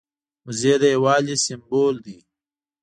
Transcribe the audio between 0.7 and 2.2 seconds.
د یو والي سمبول دي